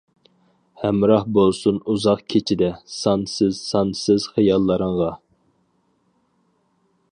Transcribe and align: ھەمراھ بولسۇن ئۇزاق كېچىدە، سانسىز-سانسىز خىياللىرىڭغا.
ھەمراھ 0.83 1.27
بولسۇن 1.37 1.77
ئۇزاق 1.93 2.23
كېچىدە، 2.35 2.71
سانسىز-سانسىز 2.95 4.27
خىياللىرىڭغا. 4.37 5.13